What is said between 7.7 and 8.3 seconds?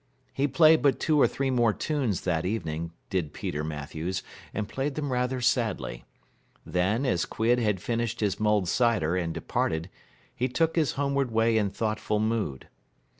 finished